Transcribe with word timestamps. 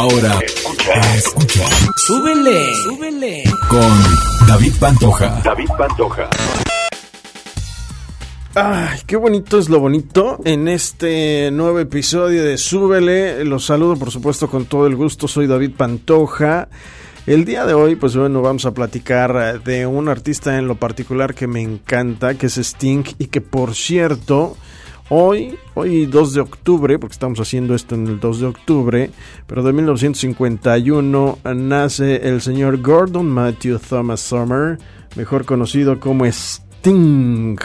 Ahora 0.00 0.38
escucha, 0.42 1.14
escucha. 1.14 1.68
Súbele, 2.06 2.74
súbele. 2.84 3.44
Con 3.68 4.48
David 4.48 4.72
Pantoja. 4.80 5.42
David 5.44 5.68
Pantoja. 5.76 6.30
Ay, 8.54 9.00
qué 9.06 9.16
bonito 9.16 9.58
es 9.58 9.68
lo 9.68 9.78
bonito 9.78 10.40
en 10.46 10.68
este 10.68 11.50
nuevo 11.52 11.80
episodio 11.80 12.42
de 12.42 12.56
Súbele. 12.56 13.44
Los 13.44 13.66
saludo 13.66 13.96
por 13.96 14.10
supuesto 14.10 14.48
con 14.48 14.64
todo 14.64 14.86
el 14.86 14.96
gusto. 14.96 15.28
Soy 15.28 15.46
David 15.46 15.72
Pantoja. 15.76 16.70
El 17.26 17.44
día 17.44 17.66
de 17.66 17.74
hoy, 17.74 17.94
pues 17.94 18.16
bueno, 18.16 18.40
vamos 18.40 18.64
a 18.64 18.72
platicar 18.72 19.62
de 19.62 19.84
un 19.84 20.08
artista 20.08 20.56
en 20.56 20.66
lo 20.66 20.76
particular 20.76 21.34
que 21.34 21.46
me 21.46 21.60
encanta, 21.60 22.38
que 22.38 22.46
es 22.46 22.56
Sting, 22.56 23.04
y 23.18 23.26
que 23.26 23.42
por 23.42 23.74
cierto, 23.74 24.56
hoy, 25.10 25.58
hoy 25.74 26.06
2 26.06 26.34
de 26.34 26.40
octubre, 26.40 26.98
porque 26.98 27.12
estamos 27.12 27.38
haciendo 27.40 27.74
esto 27.74 27.94
en 27.94 28.06
el 28.06 28.18
2 28.18 28.40
de 28.40 28.46
octubre, 28.46 29.10
pero 29.46 29.62
de 29.62 29.72
1951 29.72 31.38
nace 31.54 32.28
el 32.28 32.40
señor 32.40 32.80
Gordon 32.80 33.28
Matthew 33.28 33.78
Thomas 33.78 34.20
Summer, 34.20 34.78
mejor 35.16 35.44
conocido 35.44 36.00
como 36.00 36.24
Sting. 36.24 37.58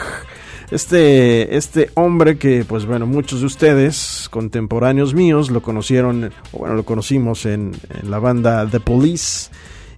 Este, 0.70 1.56
este 1.56 1.90
hombre 1.94 2.38
que, 2.38 2.64
pues 2.64 2.86
bueno, 2.86 3.06
muchos 3.06 3.40
de 3.40 3.46
ustedes, 3.46 4.28
contemporáneos 4.30 5.14
míos, 5.14 5.48
lo 5.48 5.62
conocieron, 5.62 6.32
o 6.52 6.58
bueno, 6.58 6.74
lo 6.74 6.84
conocimos 6.84 7.46
en, 7.46 7.72
en 8.02 8.10
la 8.10 8.18
banda 8.18 8.68
The 8.68 8.80
Police, 8.80 9.50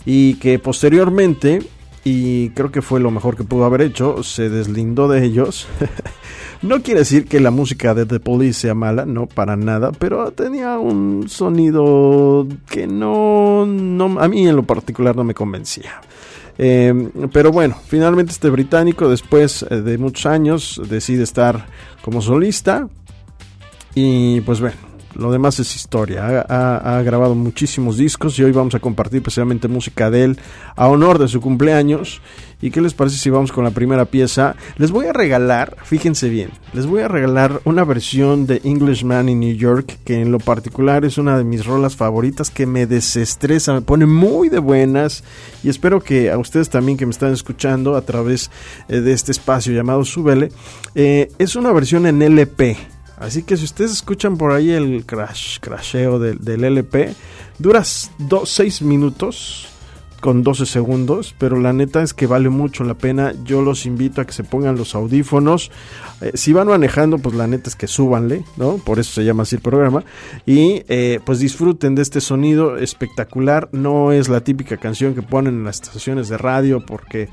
y 0.05 0.35
que 0.35 0.59
posteriormente, 0.59 1.61
y 2.11 2.51
creo 2.51 2.73
que 2.73 2.81
fue 2.81 3.01
lo 3.01 3.11
mejor 3.11 3.37
que 3.37 3.45
pudo 3.45 3.67
haber 3.67 3.83
hecho, 3.83 4.23
se 4.23 4.49
deslindó 4.49 5.09
de 5.09 5.25
ellos. 5.25 5.69
no 6.63 6.83
quiere 6.83 7.01
decir 7.01 7.27
que 7.27 7.39
la 7.39 7.51
música 7.51 7.93
de 7.93 8.07
The 8.07 8.19
Police 8.19 8.61
sea 8.61 8.75
mala, 8.75 9.05
no 9.05 9.27
para 9.27 9.57
nada, 9.57 9.93
pero 9.93 10.33
tenía 10.33 10.79
un 10.79 11.29
sonido 11.29 12.47
que 12.71 12.87
no, 12.87 13.67
no 13.67 14.21
a 14.21 14.27
mí 14.27 14.49
en 14.49 14.57
lo 14.57 14.63
particular 14.63 15.17
no 15.17 15.25
me 15.25 15.35
convencía. 15.35 16.01
Eh, 16.57 17.11
pero 17.31 17.53
bueno, 17.53 17.77
finalmente 17.87 18.33
este 18.33 18.49
británico, 18.49 19.11
después 19.11 19.67
eh, 19.69 19.83
de 19.83 19.99
muchos 19.99 20.25
años, 20.25 20.81
decide 20.89 21.25
estar 21.25 21.67
como 22.01 22.23
solista. 22.23 22.89
Y 23.95 24.41
pues 24.43 24.61
bueno, 24.61 24.77
lo 25.15 25.33
demás 25.33 25.59
es 25.59 25.75
historia. 25.75 26.45
Ha, 26.49 27.03
grabado 27.03 27.35
muchísimos 27.35 27.97
discos 27.97 28.39
y 28.39 28.45
hoy 28.45 28.53
vamos 28.53 28.75
a 28.75 28.81
compartir 28.81 29.23
precisamente 29.23 29.69
música 29.69 30.11
de 30.11 30.25
él 30.25 30.39
a 30.77 30.89
honor 30.89 31.19
de 31.19 31.29
su 31.29 31.41
cumpleaños. 31.41 32.21
¿Y 32.61 32.73
qué 32.73 32.81
les 32.81 32.93
parece 32.93 33.19
si 33.19 33.31
vamos 33.31 33.53
con 33.53 33.63
la 33.63 33.71
primera 33.71 34.05
pieza? 34.07 34.57
Les 34.79 34.91
voy 34.91 35.07
a 35.07 35.13
regalar, 35.13 35.77
fíjense 35.85 36.29
bien, 36.29 36.51
les 36.73 36.87
voy 36.87 37.03
a 37.03 37.09
regalar 37.09 37.61
una 37.65 37.85
versión 37.85 38.47
de 38.47 38.61
Englishman 38.65 39.29
in 39.29 39.39
New 39.39 39.55
York 39.55 39.99
que 40.05 40.21
en 40.21 40.33
lo 40.33 40.41
particular 40.41 41.05
es 41.05 41.19
una 41.19 41.39
de 41.39 41.45
mis 41.45 41.65
rolas 41.65 41.95
favoritas 41.95 42.51
que 42.51 42.67
me 42.67 42.87
desestresa, 42.87 43.75
me 43.75 43.83
pone 43.83 44.07
muy 44.07 44.49
de 44.49 44.59
buenas 44.59 45.23
y 45.63 45.69
espero 45.69 46.01
que 46.01 46.33
a 46.33 46.39
ustedes 46.39 46.69
también 46.69 46.99
que 46.99 47.07
me 47.07 47.13
están 47.13 47.33
escuchando 47.33 47.95
a 47.95 48.03
través 48.03 48.51
eh, 48.89 49.01
de 49.01 49.13
este 49.13 49.31
espacio 49.31 49.73
llamado 49.73 50.05
Súbele, 50.05 50.51
eh, 50.97 51.31
es 51.39 51.55
una 51.55 51.73
versión 51.73 52.07
en 52.07 52.23
LP. 52.23 52.77
Así 53.21 53.43
que 53.43 53.57
si 53.57 53.65
ustedes 53.65 53.93
escuchan 53.93 54.37
por 54.37 54.53
ahí 54.53 54.71
el 54.71 55.05
crash, 55.05 55.59
crasheo 55.61 56.19
del, 56.19 56.39
del 56.39 56.65
LP, 56.65 57.15
dura 57.59 57.83
6 57.85 58.83
minutos 58.83 59.69
con 60.21 60.43
12 60.43 60.67
segundos, 60.67 61.35
pero 61.39 61.61
la 61.61 61.73
neta 61.73 62.03
es 62.03 62.13
que 62.13 62.27
vale 62.27 62.49
mucho 62.49 62.85
la 62.85 62.95
pena. 62.95 63.35
Yo 63.45 63.63
los 63.63 63.87
invito 63.87 64.21
a 64.21 64.25
que 64.25 64.33
se 64.33 64.45
pongan 64.45 64.77
los 64.77 64.95
audífonos. 64.95 65.71
Eh, 66.21 66.33
si 66.35 66.53
van 66.53 66.69
manejando, 66.69 67.19
pues 67.19 67.35
la 67.35 67.47
neta 67.47 67.69
es 67.69 67.77
que 67.77 67.87
súbanle, 67.87 68.45
¿no? 68.57 68.79
Por 68.79 68.99
eso 68.99 69.13
se 69.13 69.25
llama 69.25 69.45
así 69.45 69.57
el 69.57 69.63
programa. 69.63 70.05
Y 70.45 70.83
eh, 70.89 71.21
pues 71.25 71.39
disfruten 71.39 71.95
de 71.95 72.03
este 72.03 72.21
sonido 72.21 72.79
espectacular. 72.79 73.69
No 73.73 74.13
es 74.13 74.29
la 74.29 74.41
típica 74.41 74.77
canción 74.77 75.15
que 75.15 75.23
ponen 75.23 75.55
en 75.55 75.65
las 75.65 75.77
estaciones 75.77 76.29
de 76.29 76.39
radio 76.39 76.85
porque 76.85 77.29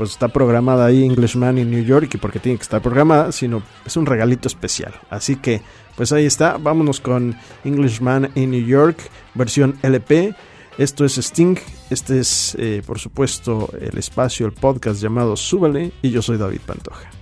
pues 0.00 0.12
está 0.12 0.28
programada 0.28 0.86
ahí 0.86 1.04
Englishman 1.04 1.58
in 1.58 1.70
New 1.70 1.84
York 1.84 2.14
y 2.14 2.16
porque 2.16 2.38
tiene 2.38 2.56
que 2.56 2.62
estar 2.62 2.80
programada, 2.80 3.32
sino 3.32 3.62
es 3.84 3.98
un 3.98 4.06
regalito 4.06 4.48
especial. 4.48 4.94
Así 5.10 5.36
que, 5.36 5.60
pues 5.94 6.10
ahí 6.12 6.24
está, 6.24 6.56
vámonos 6.56 7.00
con 7.00 7.36
Englishman 7.64 8.30
in 8.34 8.50
New 8.50 8.64
York, 8.64 8.96
versión 9.34 9.78
LP. 9.82 10.34
Esto 10.78 11.04
es 11.04 11.18
Sting, 11.18 11.58
este 11.90 12.20
es 12.20 12.56
eh, 12.58 12.82
por 12.86 12.98
supuesto 12.98 13.68
el 13.78 13.98
espacio, 13.98 14.46
el 14.46 14.52
podcast 14.52 15.02
llamado 15.02 15.36
Súbale 15.36 15.92
y 16.00 16.08
yo 16.08 16.22
soy 16.22 16.38
David 16.38 16.60
Pantoja. 16.64 17.19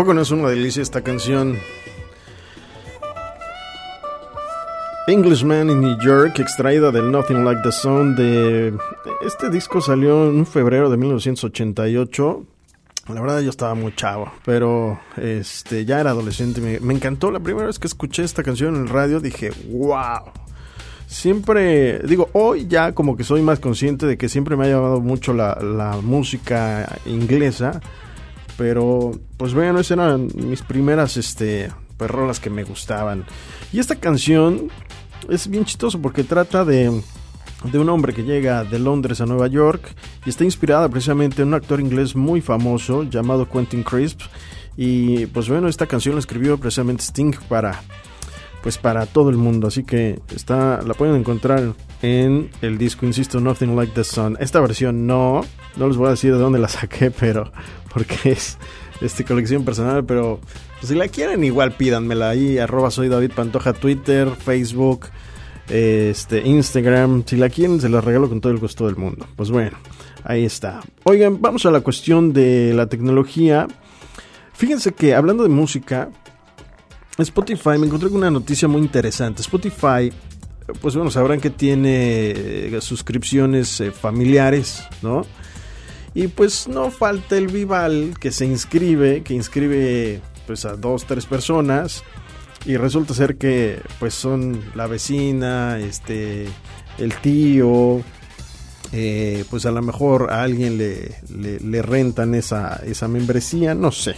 Poco 0.00 0.14
no 0.14 0.22
es 0.22 0.30
una 0.30 0.48
delicia 0.48 0.82
esta 0.82 1.02
canción? 1.02 1.58
Englishman 5.06 5.68
in 5.68 5.82
New 5.82 5.98
York, 6.00 6.38
extraída 6.38 6.90
del 6.90 7.12
Nothing 7.12 7.44
Like 7.44 7.60
the 7.62 7.70
Sound 7.70 8.16
de... 8.16 8.72
Este 9.20 9.50
disco 9.50 9.82
salió 9.82 10.30
en 10.30 10.46
febrero 10.46 10.88
de 10.88 10.96
1988. 10.96 12.46
La 13.08 13.20
verdad 13.20 13.40
yo 13.40 13.50
estaba 13.50 13.74
muy 13.74 13.94
chavo, 13.94 14.32
pero 14.46 14.98
este 15.18 15.84
ya 15.84 16.00
era 16.00 16.12
adolescente. 16.12 16.62
Me, 16.62 16.80
me 16.80 16.94
encantó 16.94 17.30
la 17.30 17.40
primera 17.40 17.66
vez 17.66 17.78
que 17.78 17.86
escuché 17.86 18.24
esta 18.24 18.42
canción 18.42 18.76
en 18.76 18.82
el 18.84 18.88
radio. 18.88 19.20
Dije, 19.20 19.52
wow. 19.68 20.32
Siempre, 21.08 21.98
digo, 21.98 22.30
hoy 22.32 22.66
ya 22.68 22.94
como 22.94 23.18
que 23.18 23.24
soy 23.24 23.42
más 23.42 23.58
consciente 23.58 24.06
de 24.06 24.16
que 24.16 24.30
siempre 24.30 24.56
me 24.56 24.64
ha 24.64 24.70
llamado 24.70 25.02
mucho 25.02 25.34
la 25.34 25.98
música 26.02 26.88
inglesa. 27.04 27.82
Pero, 28.60 29.12
pues 29.38 29.54
bueno, 29.54 29.80
esas 29.80 29.96
eran 29.96 30.28
mis 30.34 30.60
primeras 30.60 31.16
este, 31.16 31.72
perrolas 31.96 32.40
que 32.40 32.50
me 32.50 32.62
gustaban. 32.62 33.24
Y 33.72 33.78
esta 33.78 33.96
canción 33.96 34.70
es 35.30 35.48
bien 35.48 35.64
chistoso 35.64 35.98
porque 36.02 36.24
trata 36.24 36.62
de, 36.66 37.00
de 37.64 37.78
un 37.78 37.88
hombre 37.88 38.12
que 38.12 38.22
llega 38.22 38.62
de 38.64 38.78
Londres 38.78 39.22
a 39.22 39.24
Nueva 39.24 39.46
York 39.46 39.94
y 40.26 40.28
está 40.28 40.44
inspirada 40.44 40.90
precisamente 40.90 41.40
en 41.40 41.48
un 41.48 41.54
actor 41.54 41.80
inglés 41.80 42.14
muy 42.14 42.42
famoso 42.42 43.04
llamado 43.04 43.48
Quentin 43.48 43.82
Crisp. 43.82 44.20
Y 44.76 45.24
pues 45.24 45.48
bueno, 45.48 45.66
esta 45.66 45.86
canción 45.86 46.16
la 46.16 46.20
escribió 46.20 46.58
precisamente 46.58 47.02
Sting 47.02 47.32
para 47.48 47.80
pues 48.62 48.78
para 48.78 49.06
todo 49.06 49.30
el 49.30 49.36
mundo, 49.36 49.68
así 49.68 49.84
que 49.84 50.20
está 50.34 50.82
la 50.82 50.94
pueden 50.94 51.16
encontrar 51.16 51.74
en 52.02 52.50
el 52.62 52.78
disco, 52.78 53.06
insisto, 53.06 53.40
Nothing 53.40 53.76
Like 53.76 53.92
the 53.94 54.04
Sun. 54.04 54.36
Esta 54.40 54.60
versión 54.60 55.06
no, 55.06 55.42
no 55.76 55.88
les 55.88 55.96
voy 55.96 56.08
a 56.08 56.10
decir 56.10 56.32
de 56.32 56.38
dónde 56.38 56.58
la 56.58 56.68
saqué, 56.68 57.10
pero 57.18 57.52
porque 57.92 58.32
es 58.32 58.58
este 59.00 59.24
colección 59.24 59.64
personal, 59.64 60.04
pero 60.04 60.40
pues, 60.78 60.88
si 60.88 60.94
la 60.94 61.08
quieren 61.08 61.42
igual 61.44 61.72
pídanmela 61.72 62.30
ahí 62.30 62.58
arroba 62.58 62.90
soy 62.90 63.08
David 63.08 63.32
Pantoja 63.34 63.72
Twitter, 63.72 64.28
Facebook, 64.30 65.06
este 65.68 66.46
Instagram, 66.46 67.24
si 67.26 67.36
la 67.36 67.48
quieren 67.48 67.80
se 67.80 67.88
la 67.88 68.00
regalo 68.00 68.28
con 68.28 68.40
todo 68.40 68.52
el 68.52 68.58
gusto 68.58 68.86
del 68.86 68.96
mundo. 68.96 69.26
Pues 69.36 69.50
bueno, 69.50 69.78
ahí 70.24 70.44
está. 70.44 70.80
Oigan, 71.04 71.40
vamos 71.40 71.64
a 71.66 71.70
la 71.70 71.80
cuestión 71.80 72.32
de 72.32 72.72
la 72.74 72.88
tecnología. 72.88 73.66
Fíjense 74.52 74.92
que 74.92 75.14
hablando 75.14 75.42
de 75.42 75.48
música, 75.48 76.10
Spotify 77.22 77.78
me 77.78 77.86
encontré 77.86 78.08
con 78.08 78.18
una 78.18 78.30
noticia 78.30 78.68
muy 78.68 78.80
interesante. 78.80 79.42
Spotify, 79.42 80.12
pues 80.80 80.94
bueno, 80.94 81.10
sabrán 81.10 81.40
que 81.40 81.50
tiene 81.50 82.30
eh, 82.30 82.78
suscripciones 82.80 83.80
eh, 83.80 83.90
familiares, 83.90 84.84
¿no? 85.02 85.22
Y 86.14 86.28
pues 86.28 86.66
no 86.68 86.90
falta 86.90 87.36
el 87.36 87.48
Vival 87.48 88.14
que 88.18 88.32
se 88.32 88.44
inscribe, 88.44 89.22
que 89.22 89.34
inscribe 89.34 90.20
pues 90.46 90.64
a 90.64 90.76
dos, 90.76 91.06
tres 91.06 91.26
personas 91.26 92.02
y 92.66 92.76
resulta 92.76 93.14
ser 93.14 93.36
que 93.36 93.80
pues 93.98 94.14
son 94.14 94.60
la 94.74 94.86
vecina, 94.86 95.78
este, 95.78 96.48
el 96.98 97.14
tío, 97.14 98.02
eh, 98.92 99.44
pues 99.50 99.66
a 99.66 99.70
lo 99.70 99.82
mejor 99.82 100.32
a 100.32 100.42
alguien 100.42 100.76
le, 100.76 101.14
le, 101.34 101.60
le 101.60 101.82
rentan 101.82 102.34
esa, 102.34 102.80
esa 102.84 103.06
membresía, 103.06 103.74
no 103.74 103.92
sé, 103.92 104.16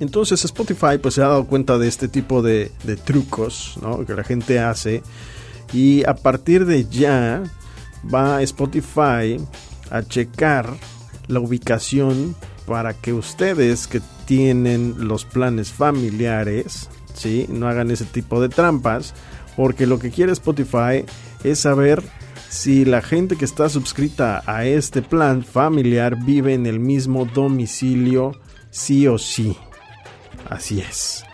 entonces 0.00 0.44
Spotify 0.44 0.98
pues 1.00 1.14
se 1.14 1.22
ha 1.22 1.28
dado 1.28 1.46
cuenta 1.46 1.78
de 1.78 1.86
este 1.86 2.08
tipo 2.08 2.42
de, 2.42 2.72
trucos 3.04 3.78
¿no? 3.82 4.04
que 4.04 4.14
la 4.14 4.24
gente 4.24 4.58
hace 4.58 5.02
y 5.72 6.04
a 6.04 6.14
partir 6.14 6.66
de 6.66 6.86
ya 6.86 7.42
va 8.12 8.42
Spotify 8.42 9.36
a 9.90 10.02
checar 10.02 10.74
la 11.28 11.40
ubicación 11.40 12.34
para 12.66 12.94
que 12.94 13.12
ustedes 13.12 13.86
que 13.86 14.00
tienen 14.26 15.08
los 15.08 15.24
planes 15.24 15.72
familiares, 15.72 16.88
¿sí? 17.14 17.46
no 17.48 17.68
hagan 17.68 17.90
ese 17.90 18.04
tipo 18.04 18.40
de 18.40 18.48
trampas, 18.48 19.14
porque 19.56 19.86
lo 19.86 19.98
que 19.98 20.10
quiere 20.10 20.32
Spotify 20.32 21.04
es 21.44 21.60
saber 21.60 22.02
si 22.48 22.84
la 22.84 23.02
gente 23.02 23.36
que 23.36 23.44
está 23.44 23.68
suscrita 23.68 24.42
a 24.46 24.64
este 24.64 25.02
plan 25.02 25.44
familiar 25.44 26.16
vive 26.24 26.54
en 26.54 26.66
el 26.66 26.80
mismo 26.80 27.24
domicilio, 27.26 28.32
sí 28.70 29.06
o 29.06 29.18
sí. 29.18 29.56
Así 30.50 30.80
es. 30.80 31.24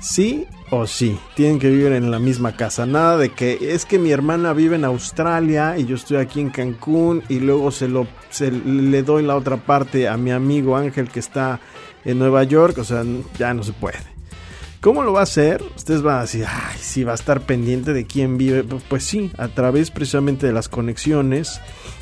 Sí 0.00 0.48
o 0.70 0.86
sí, 0.86 1.16
tienen 1.36 1.58
que 1.60 1.68
vivir 1.68 1.92
en 1.92 2.10
la 2.10 2.18
misma 2.18 2.56
casa. 2.56 2.86
Nada 2.86 3.18
de 3.18 3.28
que 3.28 3.58
es 3.60 3.84
que 3.84 3.98
mi 3.98 4.10
hermana 4.10 4.52
vive 4.54 4.74
en 4.74 4.84
Australia 4.84 5.76
y 5.78 5.84
yo 5.84 5.94
estoy 5.94 6.16
aquí 6.16 6.40
en 6.40 6.50
Cancún 6.50 7.22
y 7.28 7.38
luego 7.38 7.70
se 7.70 7.86
lo 7.86 8.08
se 8.30 8.50
le 8.50 9.02
doy 9.02 9.22
la 9.22 9.36
otra 9.36 9.58
parte 9.58 10.08
a 10.08 10.16
mi 10.16 10.32
amigo 10.32 10.76
Ángel 10.76 11.10
que 11.10 11.20
está 11.20 11.60
en 12.04 12.18
Nueva 12.18 12.42
York. 12.44 12.78
O 12.78 12.84
sea, 12.84 13.04
ya 13.38 13.54
no 13.54 13.62
se 13.62 13.72
puede. 13.74 14.11
¿Cómo 14.82 15.04
lo 15.04 15.12
va 15.12 15.20
a 15.20 15.22
hacer? 15.22 15.62
Ustedes 15.76 16.02
van 16.02 16.18
a 16.18 16.22
decir, 16.22 16.44
ay, 16.44 16.76
sí, 16.80 17.04
va 17.04 17.12
a 17.12 17.14
estar 17.14 17.42
pendiente 17.42 17.92
de 17.92 18.04
quién 18.04 18.36
vive. 18.36 18.64
Pues 18.64 19.04
sí, 19.04 19.30
a 19.38 19.46
través 19.46 19.92
precisamente 19.92 20.48
de 20.48 20.52
las 20.52 20.68
conexiones 20.68 21.60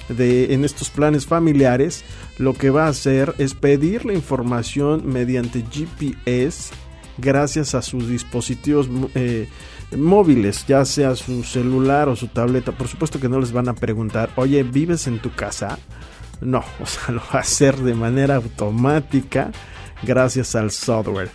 de, 0.08 0.54
en 0.54 0.64
estos 0.64 0.88
planes 0.88 1.26
familiares, 1.26 2.04
lo 2.38 2.54
que 2.54 2.70
va 2.70 2.86
a 2.86 2.88
hacer 2.88 3.34
es 3.36 3.52
pedir 3.52 4.06
la 4.06 4.14
información 4.14 5.02
mediante 5.04 5.62
GPS 5.70 6.70
gracias 7.18 7.74
a 7.74 7.82
sus 7.82 8.08
dispositivos 8.08 8.88
eh, 9.14 9.46
móviles, 9.94 10.64
ya 10.66 10.86
sea 10.86 11.14
su 11.16 11.44
celular 11.44 12.08
o 12.08 12.16
su 12.16 12.28
tableta. 12.28 12.72
Por 12.72 12.88
supuesto 12.88 13.20
que 13.20 13.28
no 13.28 13.40
les 13.40 13.52
van 13.52 13.68
a 13.68 13.74
preguntar, 13.74 14.30
oye, 14.36 14.62
¿vives 14.62 15.06
en 15.06 15.18
tu 15.18 15.30
casa? 15.34 15.78
No, 16.40 16.64
o 16.80 16.86
sea, 16.86 17.12
lo 17.12 17.20
va 17.20 17.40
a 17.40 17.40
hacer 17.40 17.76
de 17.76 17.92
manera 17.92 18.36
automática 18.36 19.52
gracias 20.02 20.54
al 20.54 20.70
software. 20.70 21.30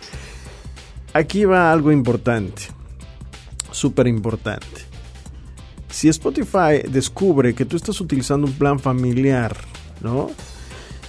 Aquí 1.16 1.46
va 1.46 1.72
algo 1.72 1.90
importante, 1.92 2.64
súper 3.70 4.06
importante. 4.06 4.82
Si 5.88 6.10
Spotify 6.10 6.86
descubre 6.86 7.54
que 7.54 7.64
tú 7.64 7.78
estás 7.78 7.98
utilizando 8.02 8.46
un 8.46 8.52
plan 8.52 8.78
familiar, 8.78 9.56
¿no? 10.02 10.30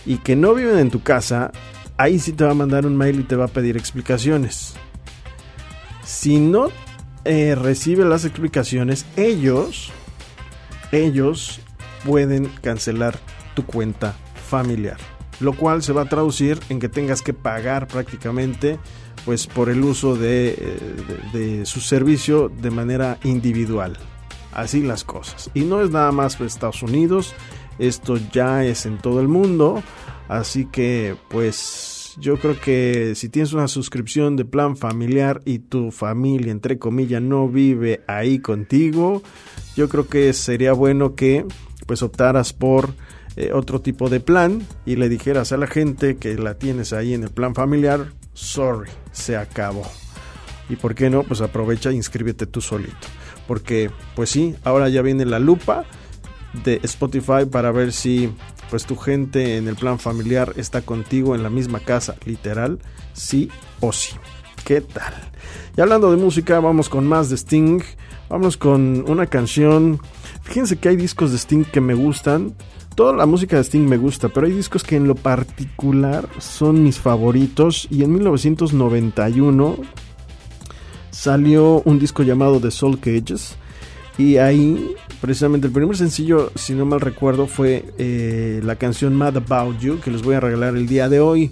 Y 0.06 0.20
que 0.20 0.38
no 0.38 0.54
viven 0.54 0.78
en 0.78 0.92
tu 0.92 1.04
casa, 1.04 1.52
ahí 1.98 2.20
sí 2.20 2.32
te 2.32 2.46
va 2.46 2.52
a 2.52 2.54
mandar 2.54 2.86
un 2.86 2.96
mail 2.96 3.20
y 3.20 3.24
te 3.24 3.36
va 3.36 3.48
a 3.48 3.50
pedir 3.50 3.76
explicaciones. 3.76 4.76
Si 6.06 6.40
no 6.40 6.70
eh, 7.26 7.56
recibe 7.56 8.06
las 8.06 8.24
explicaciones, 8.24 9.06
ellos, 9.18 9.92
ellos 10.94 11.60
pueden 12.06 12.46
cancelar 12.62 13.20
tu 13.56 13.66
cuenta 13.66 14.16
familiar. 14.50 15.17
Lo 15.40 15.54
cual 15.54 15.84
se 15.84 15.94
va 15.94 16.04
a 16.04 16.10
traducir 16.10 16.60
en 16.70 16.80
que 16.80 16.90
tengas 16.90 17.22
que 17.22 17.34
pagar 17.34 17.88
prácticamente 17.88 18.80
pues 19.26 19.46
por 19.46 19.70
el 19.70 19.84
uso 19.84 20.16
de, 20.16 20.56
eh, 20.58 20.80
de, 21.34 21.66
su 21.66 21.82
servicio 21.82 22.50
de 22.50 22.72
manera 22.72 23.20
individual. 23.24 23.98
Así 24.54 24.82
las 24.82 25.04
cosas. 25.04 25.52
Y 25.54 25.62
no 25.62 25.82
es 25.82 25.92
nada 25.92 26.12
más 26.12 26.36
para 26.36 26.48
Estados 26.48 26.82
Unidos, 26.82 27.36
esto 27.78 28.18
ya 28.32 28.64
es 28.64 28.86
en 28.86 28.98
todo 28.98 29.20
el 29.20 29.28
mundo. 29.28 29.84
Así 30.28 30.66
que 30.66 31.16
pues 31.30 32.16
yo 32.20 32.38
creo 32.40 32.60
que 32.60 33.14
si 33.16 33.30
tienes 33.30 33.54
una 33.54 33.68
suscripción 33.68 34.36
de 34.36 34.46
plan 34.46 34.76
familiar 34.76 35.42
y 35.46 35.60
tu 35.60 35.92
familia, 35.92 36.52
entre 36.52 36.80
comillas, 36.80 37.22
no 37.22 37.48
vive 37.48 38.04
ahí 38.08 38.40
contigo, 38.40 39.22
yo 39.76 39.88
creo 39.88 40.08
que 40.08 40.34
sería 40.34 40.74
bueno 40.74 41.16
que 41.16 41.46
pues 41.86 42.02
optaras 42.02 42.54
por 42.54 42.94
eh, 43.38 43.52
otro 43.54 43.82
tipo 43.82 44.10
de 44.10 44.20
plan 44.20 44.66
y 44.84 44.96
le 44.96 45.10
dijeras 45.10 45.52
a 45.52 45.58
la 45.58 45.68
gente 45.68 46.18
que 46.18 46.36
la 46.36 46.56
tienes 46.56 46.92
ahí 46.92 47.14
en 47.14 47.24
el 47.24 47.30
plan 47.30 47.54
familiar, 47.54 48.08
sorry, 48.34 48.90
se 49.12 49.38
acabó. 49.38 49.84
Y 50.70 50.76
por 50.76 50.96
qué 50.96 51.12
no, 51.12 51.22
pues 51.22 51.42
aprovecha 51.42 51.92
e 51.92 51.94
inscríbete 51.94 52.48
tú 52.48 52.62
solito. 52.62 53.08
Porque, 53.48 53.92
pues 54.16 54.32
sí, 54.32 54.56
ahora 54.64 54.90
ya 54.90 55.04
viene 55.04 55.24
la 55.24 55.38
lupa 55.38 55.86
de 56.66 56.80
Spotify 56.82 57.46
para 57.50 57.72
ver 57.72 57.94
si 57.94 58.34
pues 58.72 58.86
tu 58.86 58.96
gente 58.96 59.58
en 59.58 59.68
el 59.68 59.76
plan 59.76 60.00
familiar 60.00 60.54
está 60.58 60.82
contigo 60.82 61.36
en 61.36 61.44
la 61.44 61.52
misma 61.52 61.80
casa, 61.80 62.16
literal, 62.26 62.80
sí 63.14 63.52
o 63.80 63.94
sí. 63.94 64.16
¿Qué 64.66 64.82
tal? 64.82 65.14
Y 65.78 65.82
hablando 65.82 66.10
de 66.10 66.18
música, 66.18 66.60
vamos 66.60 66.90
con 66.90 67.06
más 67.08 67.30
de 67.30 67.38
Sting. 67.38 67.82
Vamos 68.30 68.58
con 68.58 69.10
una 69.10 69.28
canción. 69.28 70.02
Fíjense 70.42 70.78
que 70.78 70.90
hay 70.90 70.96
discos 70.98 71.32
de 71.32 71.38
Sting 71.38 71.64
que 71.64 71.80
me 71.80 71.94
gustan. 71.94 72.56
Toda 72.98 73.14
la 73.14 73.28
música 73.28 73.58
de 73.58 73.64
Sting 73.64 73.88
me 73.88 73.98
gusta, 73.98 74.28
pero 74.28 74.48
hay 74.48 74.54
discos 74.54 74.84
que 74.84 74.96
en 74.96 75.08
lo 75.08 75.14
particular 75.14 76.28
son 76.40 76.82
mis 76.82 76.98
favoritos. 76.98 77.88
Y 77.92 78.02
en 78.02 78.12
1991 78.12 79.78
salió 81.12 81.84
un 81.86 82.00
disco 82.00 82.24
llamado 82.24 82.60
The 82.60 82.72
Soul 82.72 83.00
Cages. 83.00 83.56
Y 84.18 84.38
ahí, 84.38 84.96
precisamente, 85.22 85.68
el 85.68 85.74
primer 85.74 85.96
sencillo, 85.96 86.52
si 86.56 86.74
no 86.74 86.88
mal 86.88 87.00
recuerdo, 87.00 87.46
fue 87.46 87.86
eh, 88.00 88.62
la 88.64 88.78
canción 88.78 89.14
Mad 89.14 89.38
About 89.38 89.78
You, 89.78 90.00
que 90.00 90.10
les 90.10 90.24
voy 90.24 90.34
a 90.34 90.40
regalar 90.40 90.76
el 90.76 90.88
día 90.88 91.08
de 91.08 91.20
hoy. 91.20 91.52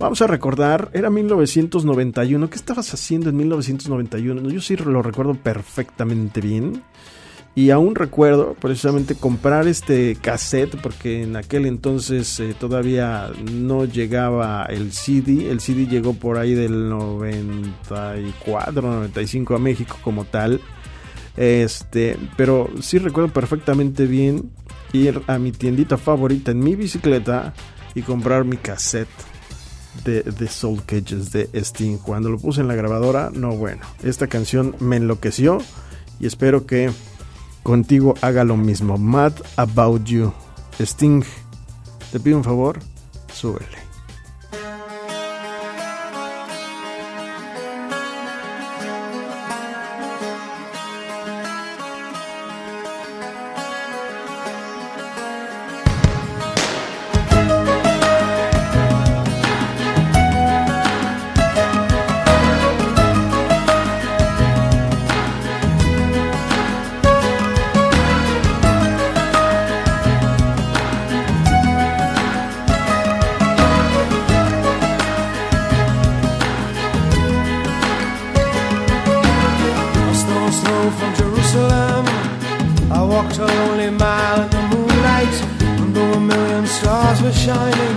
Vamos 0.00 0.20
a 0.20 0.26
recordar, 0.26 0.90
era 0.94 1.10
1991. 1.10 2.50
¿Qué 2.50 2.56
estabas 2.56 2.92
haciendo 2.92 3.30
en 3.30 3.36
1991? 3.36 4.50
Yo 4.50 4.60
sí 4.60 4.74
lo 4.74 5.00
recuerdo 5.00 5.34
perfectamente 5.34 6.40
bien. 6.40 6.82
Y 7.54 7.68
aún 7.68 7.94
recuerdo 7.94 8.54
precisamente 8.54 9.14
comprar 9.14 9.68
este 9.68 10.16
cassette 10.16 10.80
porque 10.80 11.22
en 11.22 11.36
aquel 11.36 11.66
entonces 11.66 12.40
eh, 12.40 12.54
todavía 12.58 13.30
no 13.52 13.84
llegaba 13.84 14.64
el 14.64 14.92
CD. 14.92 15.50
El 15.50 15.60
CD 15.60 15.86
llegó 15.86 16.14
por 16.14 16.38
ahí 16.38 16.54
del 16.54 16.88
94, 16.88 18.80
95 18.80 19.54
a 19.54 19.58
México 19.58 19.98
como 20.02 20.24
tal. 20.24 20.62
Este, 21.36 22.16
pero 22.38 22.70
sí 22.80 22.96
recuerdo 22.98 23.30
perfectamente 23.30 24.06
bien 24.06 24.50
ir 24.94 25.20
a 25.26 25.38
mi 25.38 25.52
tiendita 25.52 25.98
favorita 25.98 26.52
en 26.52 26.60
mi 26.60 26.74
bicicleta 26.74 27.52
y 27.94 28.00
comprar 28.00 28.44
mi 28.46 28.56
cassette 28.56 29.08
de, 30.04 30.22
de 30.22 30.48
Soul 30.48 30.82
Cages 30.86 31.32
de 31.32 31.50
Steam. 31.62 31.98
Cuando 31.98 32.30
lo 32.30 32.38
puse 32.38 32.62
en 32.62 32.68
la 32.68 32.76
grabadora, 32.76 33.30
no 33.30 33.54
bueno, 33.56 33.82
esta 34.02 34.26
canción 34.26 34.74
me 34.80 34.96
enloqueció 34.96 35.58
y 36.18 36.26
espero 36.26 36.66
que 36.66 36.90
contigo 37.62 38.14
haga 38.20 38.44
lo 38.44 38.56
mismo. 38.56 38.98
Mad 38.98 39.32
About 39.56 40.04
You. 40.04 40.32
Sting, 40.80 41.22
te 42.10 42.20
pido 42.20 42.36
un 42.36 42.44
favor, 42.44 42.78
súbele. 43.32 43.81
shining. 87.42 87.96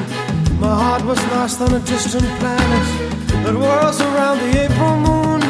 My 0.60 0.74
heart 0.82 1.04
was 1.06 1.22
lost 1.28 1.62
on 1.62 1.72
a 1.76 1.80
distant 1.80 2.26
planet 2.40 2.86
that 3.44 3.56
whirls 3.62 4.02
around 4.02 4.38
the 4.40 4.52
April 4.66 4.96
moon, 5.08 5.42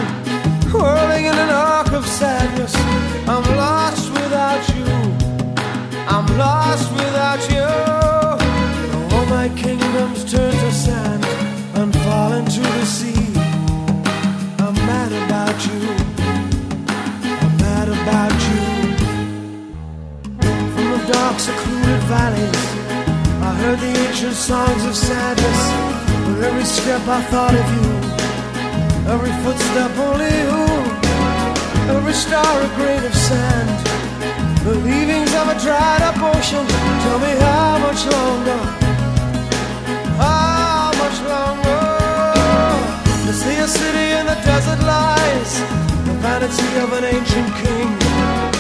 whirling 0.73 1.25
in 1.31 1.37
an 1.45 1.49
arc 1.49 1.93
of 1.93 2.05
sadness. 2.05 2.75
I'm 3.33 3.45
lost 3.55 4.11
without 4.11 4.63
you. 4.75 4.87
I'm 6.15 6.27
lost 6.37 6.91
without 6.99 7.41
you. 7.55 7.69
All 9.15 9.25
my 9.37 9.47
kingdoms 9.63 10.19
turn 10.29 10.53
to 10.63 10.71
sand 10.73 11.23
and 11.79 11.95
fall 12.03 12.33
into 12.33 12.63
the 12.79 12.85
sea. 12.97 13.25
I'm 14.65 14.75
mad 14.89 15.11
about 15.23 15.57
you. 15.67 15.81
I'm 17.43 17.53
mad 17.65 17.87
about 17.99 18.35
you. 18.49 18.63
From 20.73 20.87
the 20.93 21.01
dark, 21.13 21.39
secluded 21.39 22.01
valleys 22.11 22.84
heard 23.65 23.79
the 23.79 23.98
ancient 24.07 24.36
songs 24.36 24.84
of 24.86 24.95
sadness, 24.95 25.62
but 26.25 26.38
every 26.50 26.65
step 26.65 27.01
I 27.17 27.19
thought 27.31 27.55
of 27.62 27.67
you, 27.77 27.89
every 29.13 29.34
footstep 29.41 29.91
only 30.07 30.34
you, 30.45 30.62
every 31.95 32.13
star 32.13 32.53
a 32.67 32.69
grain 32.77 33.03
of 33.10 33.15
sand, 33.27 33.69
the 34.65 34.75
leavings 34.86 35.34
of 35.41 35.45
a 35.53 35.57
dried 35.65 36.03
up 36.10 36.17
ocean. 36.34 36.65
Tell 37.05 37.19
me 37.25 37.34
how 37.45 37.72
much 37.86 38.01
longer, 38.15 38.62
how 40.22 40.91
much 41.01 41.17
longer? 41.34 41.86
To 43.25 43.34
see 43.34 43.57
a 43.65 43.67
city 43.67 44.07
in 44.19 44.25
the 44.31 44.38
desert 44.45 44.81
lies, 44.93 45.51
the 46.07 46.13
vanity 46.22 46.72
of 46.84 46.89
an 46.98 47.03
ancient 47.15 47.50
king 47.63 48.54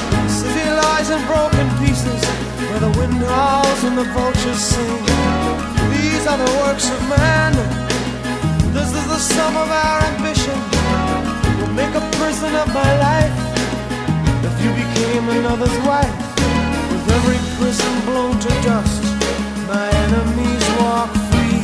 lies 0.85 1.09
in 1.09 1.21
broken 1.25 1.67
pieces 1.81 2.21
where 2.67 2.81
the 2.85 2.93
wind 2.99 3.19
howls 3.33 3.81
and 3.87 3.95
the 3.97 4.07
vultures 4.15 4.61
sing. 4.73 5.01
These 5.93 6.23
are 6.31 6.39
the 6.45 6.51
works 6.63 6.87
of 6.95 6.99
man. 7.17 7.53
This 8.77 8.89
is 8.99 9.05
the 9.13 9.21
sum 9.33 9.53
of 9.63 9.69
our 9.83 9.99
ambition. 10.11 10.57
We'll 11.57 11.75
make 11.81 11.93
a 12.01 12.05
prison 12.19 12.53
of 12.63 12.67
my 12.81 12.91
life 13.07 13.35
if 14.47 14.55
you 14.63 14.71
became 14.83 15.23
another's 15.39 15.77
wife. 15.91 16.17
With 16.91 17.05
every 17.17 17.39
prison 17.57 17.93
blown 18.07 18.35
to 18.45 18.51
dust, 18.67 19.01
my 19.71 19.87
enemies 20.05 20.65
walk 20.81 21.11
free. 21.29 21.61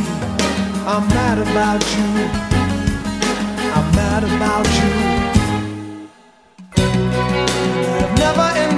I'm 0.93 1.05
mad 1.17 1.37
about 1.47 1.83
you. 1.95 2.09
I'm 3.77 3.87
mad 3.99 4.23
about 4.33 4.67
you. 4.79 4.91
I've 8.03 8.17
never. 8.25 8.70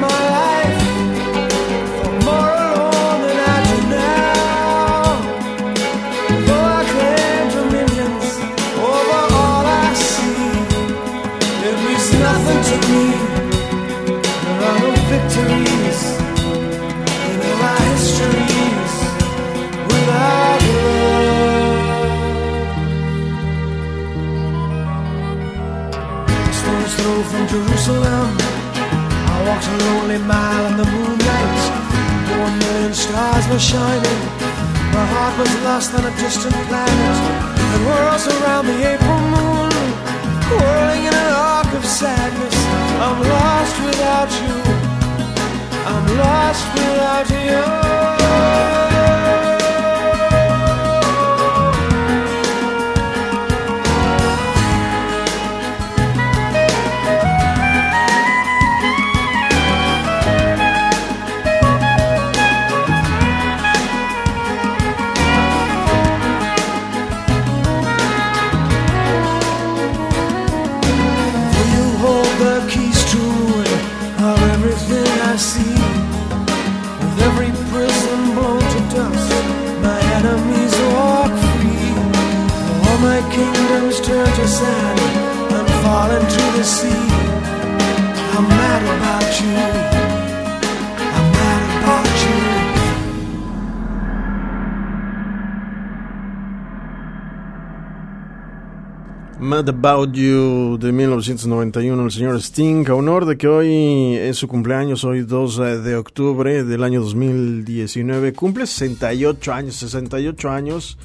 About 99.70 100.14
You 100.14 100.78
de 100.80 100.92
1991, 100.92 102.06
el 102.06 102.12
señor 102.12 102.36
Sting, 102.42 102.88
a 102.90 102.96
honor 102.96 103.26
de 103.26 103.38
que 103.38 103.48
hoy 103.48 104.16
es 104.16 104.38
su 104.38 104.48
cumpleaños, 104.48 105.04
hoy 105.04 105.22
2 105.22 105.60
eh, 105.60 105.64
de 105.80 105.96
octubre 105.96 106.64
del 106.64 106.84
año 106.84 107.02
2019, 107.02 108.34
cumple 108.34 108.68
68 108.68 109.54
años, 109.54 109.76
68 109.76 110.50
años, 110.50 110.98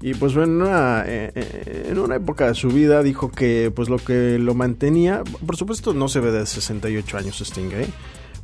y 0.00 0.14
pues 0.14 0.34
bueno, 0.34 0.52
en 0.52 0.62
una, 0.62 1.04
eh, 1.06 1.32
eh, 1.34 1.88
en 1.90 1.98
una 1.98 2.16
época 2.16 2.48
de 2.48 2.54
su 2.54 2.68
vida 2.68 3.02
dijo 3.02 3.30
que 3.30 3.72
pues 3.74 3.88
lo 3.88 3.98
que 3.98 4.38
lo 4.38 4.54
mantenía, 4.54 5.22
por 5.46 5.56
supuesto 5.56 5.94
no 5.94 6.08
se 6.08 6.20
ve 6.20 6.30
de 6.30 6.46
68 6.46 7.16
años 7.18 7.40
Sting, 7.40 7.70
¿eh? 7.72 7.88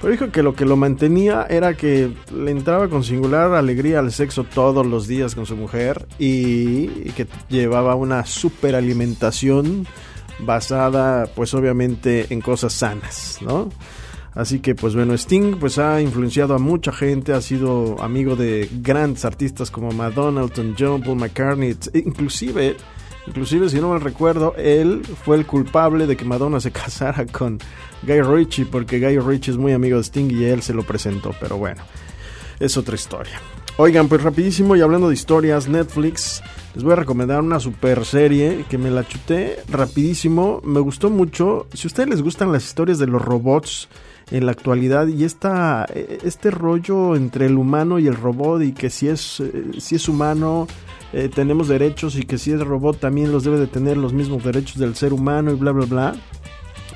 Pero 0.04 0.12
dijo 0.12 0.30
que 0.30 0.42
lo 0.42 0.54
que 0.54 0.66
lo 0.66 0.76
mantenía 0.76 1.46
era 1.48 1.78
que 1.78 2.12
le 2.30 2.50
entraba 2.50 2.88
con 2.88 3.02
singular 3.02 3.54
alegría 3.54 4.00
al 4.00 4.12
sexo 4.12 4.44
todos 4.44 4.86
los 4.86 5.08
días 5.08 5.34
con 5.34 5.46
su 5.46 5.56
mujer 5.56 6.06
y 6.18 6.88
que 7.12 7.26
llevaba 7.48 7.94
una 7.94 8.26
superalimentación 8.26 9.86
basada 10.40 11.24
pues 11.34 11.54
obviamente 11.54 12.26
en 12.28 12.42
cosas 12.42 12.74
sanas, 12.74 13.38
¿no? 13.40 13.70
Así 14.34 14.58
que 14.58 14.74
pues 14.74 14.94
bueno, 14.94 15.14
Sting 15.14 15.56
pues 15.58 15.78
ha 15.78 16.02
influenciado 16.02 16.54
a 16.54 16.58
mucha 16.58 16.92
gente, 16.92 17.32
ha 17.32 17.40
sido 17.40 17.96
amigo 18.02 18.36
de 18.36 18.68
grandes 18.82 19.24
artistas 19.24 19.70
como 19.70 19.90
Madonna, 19.92 20.42
Elton 20.42 20.76
John, 20.78 21.02
Paul 21.02 21.16
McCartney, 21.16 21.78
inclusive, 21.94 22.76
inclusive 23.26 23.70
si 23.70 23.80
no 23.80 23.88
mal 23.88 24.02
recuerdo, 24.02 24.54
él 24.58 25.00
fue 25.24 25.38
el 25.38 25.46
culpable 25.46 26.06
de 26.06 26.14
que 26.14 26.26
Madonna 26.26 26.60
se 26.60 26.70
casara 26.72 27.24
con 27.24 27.58
Guy 28.06 28.22
Ritchie 28.22 28.66
porque 28.66 29.00
Guy 29.00 29.18
Ritchie 29.18 29.52
es 29.52 29.58
muy 29.58 29.72
amigo 29.72 29.96
de 29.96 30.04
Sting 30.04 30.30
y 30.30 30.44
él 30.44 30.62
se 30.62 30.74
lo 30.74 30.82
presentó, 30.82 31.34
pero 31.40 31.56
bueno, 31.56 31.82
es 32.60 32.76
otra 32.76 32.94
historia. 32.94 33.40
Oigan, 33.76 34.08
pues 34.08 34.22
rapidísimo 34.22 34.76
y 34.76 34.82
hablando 34.82 35.08
de 35.08 35.14
historias, 35.14 35.68
Netflix, 35.68 36.42
les 36.74 36.84
voy 36.84 36.92
a 36.92 36.96
recomendar 36.96 37.40
una 37.40 37.58
super 37.58 38.04
serie 38.04 38.64
que 38.70 38.78
me 38.78 38.88
la 38.88 39.06
chuté 39.06 39.58
rapidísimo, 39.68 40.60
me 40.64 40.78
gustó 40.78 41.10
mucho. 41.10 41.66
Si 41.72 41.86
a 41.86 41.88
ustedes 41.88 42.08
les 42.08 42.22
gustan 42.22 42.52
las 42.52 42.64
historias 42.64 43.00
de 43.00 43.08
los 43.08 43.20
robots 43.20 43.88
en 44.30 44.46
la 44.46 44.52
actualidad 44.52 45.08
y 45.08 45.24
esta, 45.24 45.86
este 45.86 46.52
rollo 46.52 47.16
entre 47.16 47.46
el 47.46 47.56
humano 47.56 47.98
y 47.98 48.06
el 48.06 48.14
robot 48.14 48.62
y 48.62 48.72
que 48.72 48.90
si 48.90 49.08
es, 49.08 49.40
eh, 49.40 49.72
si 49.78 49.96
es 49.96 50.08
humano 50.08 50.66
eh, 51.12 51.28
tenemos 51.32 51.68
derechos 51.68 52.16
y 52.16 52.22
que 52.22 52.38
si 52.38 52.52
es 52.52 52.60
robot 52.60 52.98
también 52.98 53.32
los 53.32 53.44
debe 53.44 53.58
de 53.58 53.66
tener 53.66 53.96
los 53.96 54.12
mismos 54.12 54.42
derechos 54.44 54.78
del 54.78 54.94
ser 54.94 55.12
humano 55.12 55.50
y 55.50 55.54
bla 55.54 55.72
bla 55.72 55.86
bla, 55.86 56.14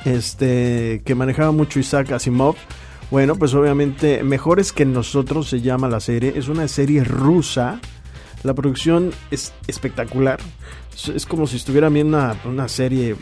este 0.09 1.03
que 1.05 1.14
manejaba 1.14 1.53
mucho 1.53 1.79
Isaac 1.79 2.12
Asimov 2.12 2.57
bueno, 3.11 3.37
pues 3.37 3.55
obviamente 3.55 4.23
Mejores 4.23 4.73
que 4.73 4.85
nosotros 4.85 5.49
se 5.49 5.61
llama 5.61 5.88
la 5.88 6.01
serie. 6.01 6.35
Es 6.37 6.49
una 6.49 6.68
serie 6.68 7.05
rusa. 7.05 7.81
La 8.42 8.55
producción 8.55 9.12
es 9.31 9.53
espectacular. 9.66 10.38
Es 11.14 11.27
como 11.27 11.47
si 11.47 11.57
estuviera 11.57 11.88
viendo 11.88 12.18
una, 12.18 12.37
una, 12.44 12.68
serie, 12.68 13.16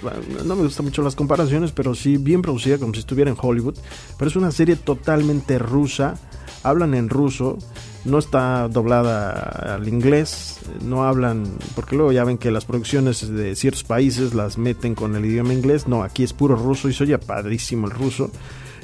no 0.44 0.57
me 0.57 0.62
gustan 0.62 0.87
mucho 0.87 1.03
las 1.03 1.14
comparaciones, 1.14 1.72
pero 1.72 1.94
sí 1.94 2.16
bien 2.16 2.40
producida 2.40 2.79
como 2.79 2.94
si 2.94 3.01
estuviera 3.01 3.31
en 3.31 3.37
Hollywood. 3.40 3.77
Pero 4.18 4.29
es 4.29 4.37
una 4.37 4.51
serie 4.51 4.77
totalmente 4.77 5.59
rusa. 5.59 6.14
Hablan 6.62 6.94
en 6.94 7.09
ruso. 7.09 7.59
No 8.07 8.19
está 8.19 8.69
doblada 8.69 9.75
al 9.75 9.88
inglés. 9.88 10.61
No 10.83 11.05
hablan, 11.05 11.45
porque 11.75 11.97
luego 11.97 12.12
ya 12.12 12.25
ven 12.25 12.38
que 12.38 12.51
las 12.51 12.64
producciones 12.64 13.29
de 13.29 13.55
ciertos 13.57 13.85
países 13.85 14.33
las 14.35 14.59
meten 14.59 14.95
con 14.95 15.16
el 15.16 15.25
idioma 15.25 15.53
inglés. 15.53 15.88
No, 15.88 16.03
aquí 16.03 16.23
es 16.23 16.33
puro 16.33 16.57
ruso 16.57 16.88
y 16.88 16.92
soy 16.92 17.16
padrísimo 17.19 17.87
el 17.87 17.92
ruso. 17.92 18.31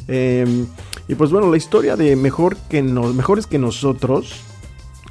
Eh, 0.09 0.67
y 1.09 1.15
pues 1.15 1.31
bueno, 1.31 1.51
la 1.51 1.57
historia 1.57 1.97
de 1.97 2.17
mejor 2.17 2.57
que 2.69 2.83
Mejores 2.83 3.47
que 3.47 3.59
nosotros 3.59 4.43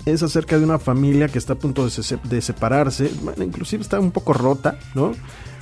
es 0.05 0.23
acerca 0.23 0.57
de 0.57 0.65
una 0.65 0.79
familia 0.79 1.27
que 1.27 1.37
está 1.37 1.53
a 1.53 1.57
punto 1.57 1.87
de, 1.87 2.41
separarse, 2.41 3.11
inclusive 3.37 3.83
está 3.83 3.99
un 3.99 4.11
poco 4.11 4.33
rota, 4.33 4.79
¿no? 4.95 5.13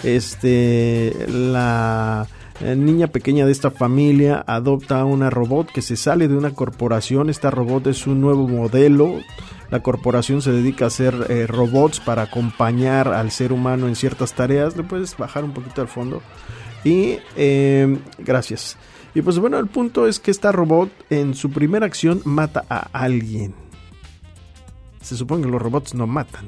Este, 0.03 1.27
la 1.27 2.25
niña 2.61 3.07
pequeña 3.07 3.45
de 3.45 3.51
esta 3.51 3.71
familia 3.71 4.43
adopta 4.45 4.99
a 4.99 5.05
una 5.05 5.29
robot 5.29 5.71
que 5.71 5.81
se 5.81 5.95
sale 5.95 6.27
de 6.27 6.35
una 6.35 6.51
corporación, 6.51 7.29
esta 7.29 7.51
robot 7.51 7.87
es 7.87 8.05
un 8.05 8.21
nuevo 8.21 8.47
modelo, 8.47 9.19
la 9.69 9.81
corporación 9.81 10.41
se 10.41 10.51
dedica 10.51 10.85
a 10.85 10.87
hacer 10.89 11.27
eh, 11.29 11.47
robots 11.47 11.99
para 11.99 12.23
acompañar 12.23 13.07
al 13.09 13.31
ser 13.31 13.53
humano 13.53 13.87
en 13.87 13.95
ciertas 13.95 14.33
tareas, 14.33 14.75
le 14.75 14.83
puedes 14.83 15.15
bajar 15.17 15.43
un 15.43 15.53
poquito 15.53 15.81
al 15.81 15.87
fondo 15.87 16.21
y 16.83 17.17
eh, 17.35 17.97
gracias. 18.17 18.77
Y 19.15 19.21
pues 19.21 19.39
bueno, 19.39 19.57
el 19.57 19.67
punto 19.67 20.07
es 20.07 20.19
que 20.19 20.31
esta 20.31 20.51
robot 20.51 20.89
en 21.09 21.33
su 21.33 21.49
primera 21.51 21.85
acción 21.85 22.21
mata 22.25 22.65
a 22.69 22.79
alguien. 22.93 23.53
Se 25.01 25.15
supone 25.17 25.43
que 25.43 25.51
los 25.51 25.61
robots 25.61 25.95
no 25.95 26.05
matan. 26.05 26.47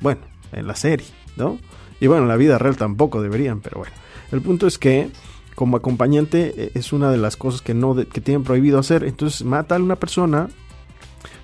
Bueno, 0.00 0.20
en 0.52 0.66
la 0.66 0.74
serie, 0.74 1.06
¿no? 1.36 1.58
Y 2.00 2.06
bueno, 2.06 2.24
en 2.24 2.28
la 2.28 2.36
vida 2.36 2.58
real 2.58 2.76
tampoco 2.76 3.22
deberían, 3.22 3.60
pero 3.60 3.78
bueno. 3.78 3.94
El 4.32 4.42
punto 4.42 4.66
es 4.66 4.78
que 4.78 5.10
como 5.56 5.78
acompañante 5.78 6.54
eh, 6.56 6.70
es 6.74 6.92
una 6.92 7.10
de 7.10 7.16
las 7.16 7.36
cosas 7.36 7.62
que 7.62 7.74
no 7.74 7.96
que 7.96 8.20
tienen 8.20 8.44
prohibido 8.44 8.78
hacer. 8.78 9.02
Entonces 9.02 9.44
mata 9.44 9.74
a 9.74 9.78
una 9.80 9.96
persona, 9.96 10.48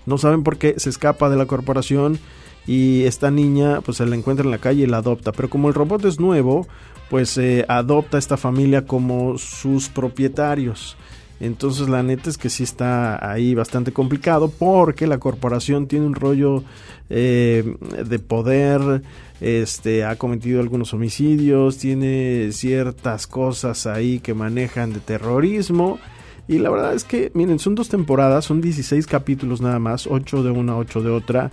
no 0.07 0.19
saben 0.19 0.45
por 0.45 0.59
qué, 0.59 0.75
se 0.77 0.91
escapa 0.91 1.29
de 1.29 1.37
la 1.37 1.47
corporación 1.47 2.21
y 2.67 3.03
esta 3.05 3.33
niña 3.33 3.81
pues 3.81 3.97
se 3.97 4.07
la 4.07 4.15
encuentra 4.15 4.45
en 4.45 4.53
la 4.53 4.59
calle 4.59 4.85
y 4.85 4.87
la 4.87 4.99
adopta. 4.99 5.33
Pero 5.33 5.51
como 5.51 5.67
el 5.67 5.75
robot 5.75 6.05
es 6.05 6.21
nuevo, 6.21 6.69
pues 7.11 7.37
eh, 7.39 7.65
adopta 7.69 8.19
a 8.19 8.21
esta 8.21 8.37
familia 8.37 8.87
como 8.87 9.39
sus 9.39 9.89
propietarios. 9.89 10.97
Entonces 11.43 11.89
la 11.89 12.05
neta 12.05 12.31
es 12.31 12.39
que 12.39 12.49
sí 12.49 12.63
está 12.63 13.29
ahí 13.29 13.57
bastante 13.57 13.93
complicado 13.93 14.49
porque 14.49 15.09
la 15.09 15.19
corporación 15.19 15.89
tiene 15.89 16.07
un 16.07 16.15
rollo 16.15 16.63
eh, 17.11 17.75
de 18.09 18.19
poder, 18.21 19.03
este, 19.41 20.05
ha 20.05 20.15
cometido 20.15 20.61
algunos 20.61 20.95
homicidios, 20.95 21.79
tiene 21.79 22.53
ciertas 22.53 23.27
cosas 23.27 23.89
ahí 23.89 24.21
que 24.21 24.35
manejan 24.35 24.93
de 24.93 25.01
terrorismo. 25.01 25.99
Y 26.47 26.59
la 26.59 26.71
verdad 26.71 26.95
es 26.95 27.03
que, 27.03 27.33
miren, 27.35 27.59
son 27.59 27.75
dos 27.75 27.89
temporadas, 27.89 28.45
son 28.45 28.61
16 28.61 29.05
capítulos 29.09 29.61
nada 29.61 29.81
más, 29.81 30.07
8 30.07 30.45
de 30.45 30.51
una, 30.53 30.77
8 30.77 31.03
de 31.03 31.11
otra. 31.11 31.51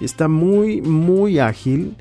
Está 0.00 0.28
muy, 0.28 0.80
muy 0.80 1.40
ágil 1.40 1.96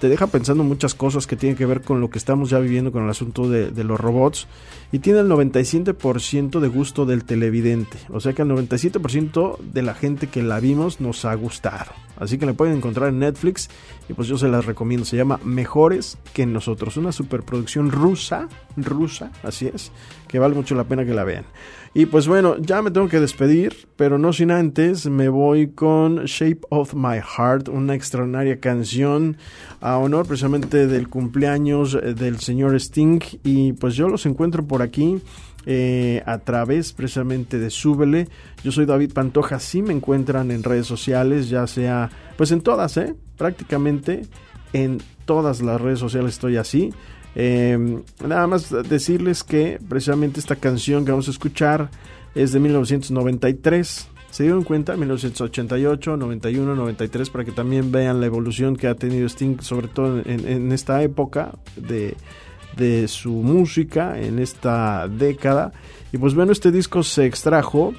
te 0.00 0.08
deja 0.08 0.26
pensando 0.26 0.64
muchas 0.64 0.94
cosas 0.94 1.26
que 1.26 1.36
tienen 1.36 1.56
que 1.56 1.66
ver 1.66 1.82
con 1.82 2.00
lo 2.00 2.08
que 2.08 2.18
estamos 2.18 2.48
ya 2.48 2.58
viviendo 2.58 2.90
con 2.90 3.04
el 3.04 3.10
asunto 3.10 3.48
de, 3.48 3.84
los 3.84 4.00
robots 4.00 4.46
y 4.92 5.00
tiene 5.00 5.20
el 5.20 5.28
97% 5.28 6.58
de 6.58 6.68
gusto 6.68 7.04
del 7.04 7.24
televidente. 7.24 7.98
O 8.08 8.18
sea 8.18 8.32
que 8.32 8.42
el 8.42 8.48
97% 8.48 9.58
de 9.58 9.82
la 9.82 9.94
gente 9.94 10.26
que 10.26 10.42
la 10.42 10.58
vimos 10.58 11.00
nos 11.00 11.24
ha 11.26 11.34
gustado. 11.34 11.92
Así 12.20 12.38
que 12.38 12.46
la 12.46 12.52
pueden 12.52 12.76
encontrar 12.76 13.08
en 13.08 13.18
Netflix 13.18 13.68
y 14.08 14.12
pues 14.12 14.28
yo 14.28 14.38
se 14.38 14.48
las 14.48 14.66
recomiendo. 14.66 15.04
Se 15.04 15.16
llama 15.16 15.40
Mejores 15.42 16.18
que 16.32 16.46
nosotros. 16.46 16.96
Una 16.96 17.12
superproducción 17.12 17.90
rusa, 17.90 18.48
rusa, 18.76 19.32
así 19.42 19.66
es, 19.66 19.90
que 20.28 20.38
vale 20.38 20.54
mucho 20.54 20.74
la 20.74 20.84
pena 20.84 21.04
que 21.04 21.14
la 21.14 21.24
vean. 21.24 21.44
Y 21.92 22.06
pues 22.06 22.28
bueno, 22.28 22.56
ya 22.58 22.82
me 22.82 22.92
tengo 22.92 23.08
que 23.08 23.18
despedir, 23.18 23.88
pero 23.96 24.16
no 24.16 24.32
sin 24.32 24.52
antes 24.52 25.06
me 25.06 25.28
voy 25.28 25.68
con 25.72 26.24
Shape 26.24 26.60
of 26.68 26.94
My 26.94 27.18
Heart, 27.18 27.68
una 27.68 27.96
extraordinaria 27.96 28.60
canción 28.60 29.38
a 29.80 29.98
honor 29.98 30.26
precisamente 30.26 30.86
del 30.86 31.08
cumpleaños 31.08 31.94
eh, 32.00 32.14
del 32.14 32.38
señor 32.38 32.76
Sting. 32.76 33.20
Y 33.42 33.72
pues 33.72 33.96
yo 33.96 34.08
los 34.08 34.24
encuentro 34.26 34.64
por 34.64 34.82
aquí. 34.82 35.20
Eh, 35.66 36.22
a 36.24 36.38
través 36.38 36.94
precisamente 36.94 37.58
de 37.58 37.68
Súbele. 37.68 38.28
Yo 38.64 38.72
soy 38.72 38.86
David 38.86 39.12
Pantoja, 39.12 39.60
si 39.60 39.82
me 39.82 39.92
encuentran 39.92 40.50
en 40.50 40.62
redes 40.62 40.86
sociales, 40.86 41.50
ya 41.50 41.66
sea, 41.66 42.08
pues 42.38 42.50
en 42.50 42.62
todas, 42.62 42.96
¿eh? 42.96 43.14
prácticamente 43.36 44.22
en 44.72 45.02
todas 45.26 45.60
las 45.60 45.78
redes 45.80 45.98
sociales 45.98 46.32
estoy 46.32 46.56
así. 46.56 46.94
Em, 47.34 48.02
nada 48.26 48.46
más 48.46 48.74
decirles 48.88 49.44
que 49.44 49.78
precisamente 49.88 50.40
esta 50.40 50.56
canción 50.56 51.04
que 51.04 51.12
vamos 51.12 51.28
a 51.28 51.30
escuchar 51.30 51.90
es 52.34 52.52
de 52.52 52.60
1993. 52.60 54.08
Se 54.30 54.44
dieron 54.44 54.62
cuenta, 54.62 54.96
1988, 54.96 56.16
91, 56.16 56.76
93, 56.76 57.30
para 57.30 57.44
que 57.44 57.52
también 57.52 57.90
vean 57.90 58.20
la 58.20 58.26
evolución 58.26 58.76
que 58.76 58.86
ha 58.86 58.94
tenido 58.94 59.26
Sting, 59.26 59.60
sobre 59.60 59.88
todo 59.88 60.22
en, 60.24 60.70
esta 60.70 61.02
época 61.02 61.52
de, 61.76 62.16
de, 62.76 63.08
su 63.08 63.32
música, 63.32 64.18
en 64.20 64.38
esta 64.38 65.08
década. 65.08 65.72
Y 66.12 66.18
pues 66.18 66.34
bueno, 66.34 66.52
este 66.52 66.70
disco 66.70 67.02
se 67.02 67.26
extrajo 67.26 67.94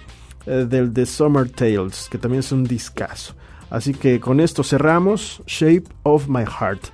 eh, 0.46 0.66
del 0.68 0.94
The 0.94 1.06
Summer 1.06 1.50
Tales, 1.50 2.08
que 2.10 2.18
también 2.18 2.40
es 2.40 2.52
un 2.52 2.64
discazo. 2.64 3.34
Así 3.70 3.94
que 3.94 4.20
con 4.20 4.40
esto 4.40 4.64
cerramos 4.64 5.42
Shape 5.48 5.86
of 6.04 6.28
My 6.28 6.44
Heart. 6.44 6.88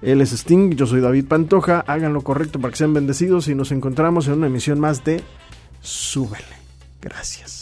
Él 0.00 0.20
es 0.20 0.32
Sting, 0.32 0.74
yo 0.74 0.86
soy 0.86 1.00
David 1.00 1.26
Pantoja. 1.26 1.84
Hagan 1.86 2.12
lo 2.12 2.22
correcto 2.22 2.58
para 2.58 2.72
que 2.72 2.78
sean 2.78 2.94
bendecidos 2.94 3.48
y 3.48 3.54
nos 3.54 3.70
encontramos 3.70 4.26
en 4.26 4.34
una 4.34 4.48
emisión 4.48 4.80
más 4.80 5.04
de 5.04 5.22
Súbele. 5.80 6.56
Gracias. 7.00 7.61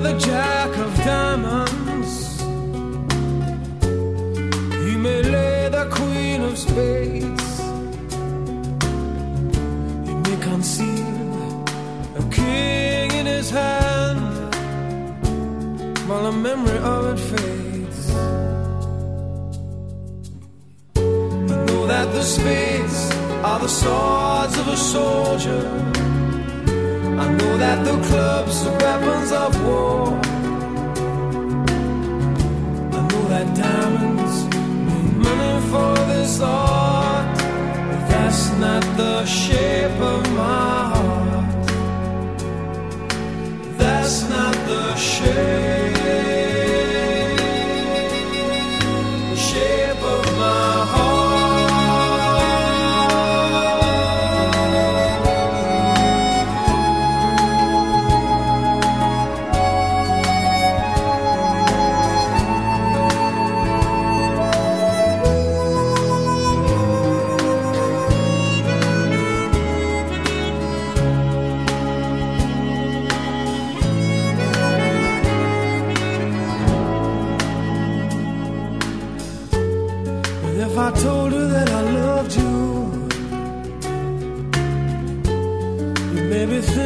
Play 0.00 0.12
the 0.12 0.18
jack 0.18 0.76
of 0.78 0.96
diamonds. 1.04 2.40
He 4.84 4.96
may 4.96 5.22
lay 5.22 5.68
the 5.68 5.88
queen 5.90 6.42
of 6.42 6.58
spades. 6.58 7.60
He 10.06 10.14
may 10.14 10.36
conceal 10.40 11.64
a 12.16 12.22
king 12.30 13.10
in 13.12 13.26
his 13.26 13.50
hand 13.50 14.20
while 16.08 16.30
the 16.30 16.32
memory 16.32 16.78
of 16.78 17.02
it 17.12 17.20
fades. 17.30 18.10
I 21.50 21.64
know 21.66 21.86
that 21.86 22.12
the 22.12 22.22
spades 22.22 23.10
are 23.44 23.58
the 23.60 23.68
swords 23.68 24.58
of 24.58 24.68
a 24.68 24.76
soldier. 24.76 25.89
I 27.22 27.28
know 27.36 27.58
that 27.58 27.84
the 27.84 27.96
clubs 28.08 28.66
are 28.66 28.76
weapons 28.82 29.30
of 29.32 29.50
war. 29.64 30.06
I 32.96 33.00
know 33.08 33.24
that 33.32 33.46
diamonds 33.54 34.36
mean 34.86 35.18
money 35.26 35.54
for 35.70 35.92
this 36.10 36.40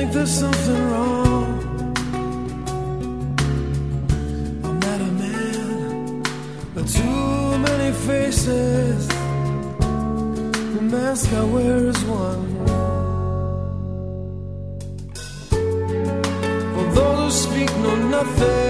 think 0.05 0.17
there's 0.17 0.39
something 0.39 0.91
wrong. 0.91 1.45
I'm 4.65 4.79
not 4.81 5.01
a 5.01 5.13
man, 5.23 6.23
but 6.75 6.87
too 6.87 7.59
many 7.67 7.93
faces. 8.09 9.09
The 10.75 10.83
mask 10.83 11.33
I 11.33 11.45
wear 11.45 11.77
is 11.93 12.05
one. 12.05 12.45
For 16.75 16.87
those 16.99 17.47
who 17.47 17.51
speak 17.51 17.71
know 17.79 17.97
nothing. 18.09 18.64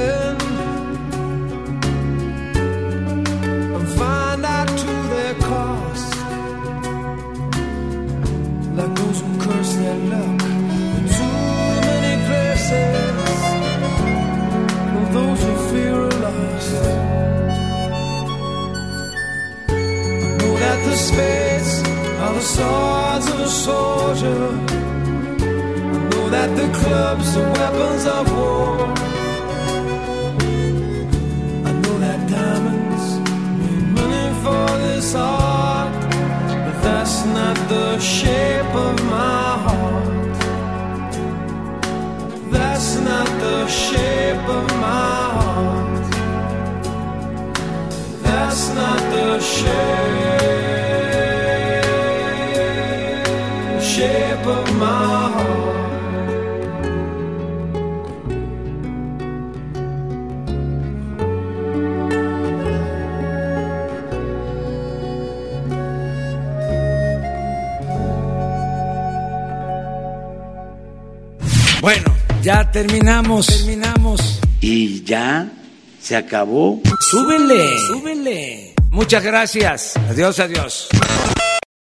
Bueno, 71.84 72.16
ya 72.42 72.70
terminamos. 72.70 73.46
Terminamos. 73.46 74.40
y 74.62 75.04
ya 75.04 75.52
se 76.00 76.16
acabó. 76.16 76.80
Súbele, 76.98 77.78
súbele. 77.86 78.63
Muchas 78.94 79.24
gracias. 79.24 79.94
Adiós, 80.08 80.38
adiós. 80.38 80.88